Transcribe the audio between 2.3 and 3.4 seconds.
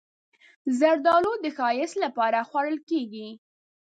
خوړل کېږي.